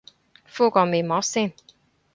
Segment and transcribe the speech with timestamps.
[0.03, 0.03] 敷
[0.71, 1.53] 個面膜先